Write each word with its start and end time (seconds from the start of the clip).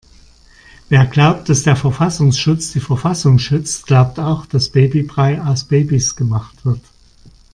Wer 0.89 1.05
glaubt, 1.05 1.47
dass 1.47 1.61
der 1.61 1.75
Verfassungsschutz 1.75 2.71
die 2.71 2.79
Verfassung 2.79 3.37
schützt, 3.37 3.85
glaubt 3.85 4.17
auch 4.17 4.47
dass 4.47 4.69
Babybrei 4.69 5.39
aus 5.43 5.65
Babys 5.65 6.15
gemacht 6.15 6.65
wird. 6.65 6.81